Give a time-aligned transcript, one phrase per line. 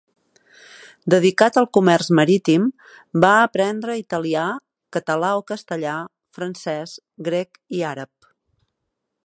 [1.13, 2.65] Dedicat al comerç marítim,
[3.25, 4.45] va aprendre italià,
[4.97, 5.95] català o castellà,
[6.39, 6.95] francès,
[7.29, 8.31] grec i àrab.